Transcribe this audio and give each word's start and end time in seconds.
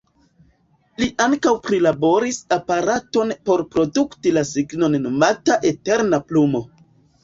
Li 1.01 1.09
ankaŭ 1.25 1.53
prilaboris 1.67 2.41
aparaton 2.59 3.37
por 3.51 3.65
produkti 3.77 4.35
la 4.41 4.49
signon, 4.57 5.01
nomata 5.09 5.63
„eterna 5.75 6.27
plumo”. 6.31 6.69